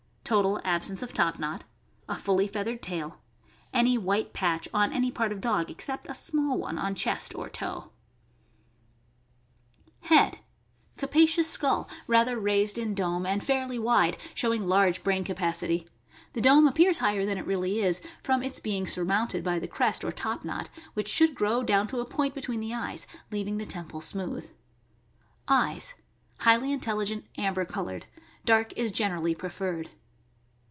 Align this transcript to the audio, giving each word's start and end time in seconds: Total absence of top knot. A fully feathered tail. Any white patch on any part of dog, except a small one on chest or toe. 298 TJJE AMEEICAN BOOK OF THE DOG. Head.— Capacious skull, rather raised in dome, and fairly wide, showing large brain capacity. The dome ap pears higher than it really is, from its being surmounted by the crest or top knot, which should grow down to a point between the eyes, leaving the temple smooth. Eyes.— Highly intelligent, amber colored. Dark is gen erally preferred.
Total 0.23 0.61
absence 0.63 1.01
of 1.01 1.11
top 1.13 1.39
knot. 1.39 1.65
A 2.07 2.15
fully 2.15 2.47
feathered 2.47 2.81
tail. 2.81 3.19
Any 3.73 3.97
white 3.97 4.31
patch 4.31 4.69
on 4.73 4.93
any 4.93 5.11
part 5.11 5.33
of 5.33 5.41
dog, 5.41 5.69
except 5.69 6.09
a 6.09 6.13
small 6.15 6.57
one 6.57 6.79
on 6.79 6.95
chest 6.95 7.35
or 7.35 7.49
toe. 7.49 7.91
298 10.07 10.07
TJJE 10.07 10.07
AMEEICAN 10.07 10.35
BOOK 10.37 10.37
OF 10.37 10.37
THE 10.37 10.37
DOG. 10.37 10.37
Head.— 10.37 10.45
Capacious 11.11 11.49
skull, 11.49 11.89
rather 12.07 12.39
raised 12.39 12.77
in 12.77 12.95
dome, 12.95 13.25
and 13.25 13.43
fairly 13.43 13.77
wide, 13.77 14.17
showing 14.33 14.65
large 14.69 15.03
brain 15.03 15.25
capacity. 15.25 15.85
The 16.31 16.39
dome 16.39 16.65
ap 16.65 16.75
pears 16.75 16.99
higher 16.99 17.25
than 17.25 17.37
it 17.37 17.45
really 17.45 17.81
is, 17.81 18.01
from 18.23 18.41
its 18.41 18.59
being 18.61 18.87
surmounted 18.87 19.43
by 19.43 19.59
the 19.59 19.67
crest 19.67 20.01
or 20.05 20.13
top 20.13 20.45
knot, 20.45 20.69
which 20.93 21.09
should 21.09 21.35
grow 21.35 21.61
down 21.61 21.87
to 21.89 21.99
a 21.99 22.05
point 22.05 22.33
between 22.33 22.61
the 22.61 22.73
eyes, 22.73 23.05
leaving 23.31 23.57
the 23.57 23.65
temple 23.65 23.99
smooth. 23.99 24.49
Eyes.— 25.49 25.93
Highly 26.39 26.71
intelligent, 26.71 27.25
amber 27.37 27.65
colored. 27.65 28.05
Dark 28.45 28.71
is 28.77 28.93
gen 28.93 29.11
erally 29.11 29.37
preferred. 29.37 29.89